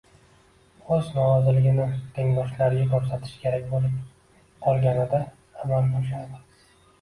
[0.93, 3.93] o‘z noroziligini tengdoshlariga ko‘rsatish kerak bo‘lib
[4.65, 6.43] qolganida amalga oshadi.